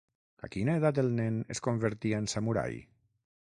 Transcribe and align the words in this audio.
A 0.45 0.47
quina 0.53 0.77
edat 0.79 1.01
el 1.01 1.11
nen 1.19 1.37
es 1.57 1.61
convertia 1.69 2.23
en 2.23 2.31
samurai? 2.35 2.81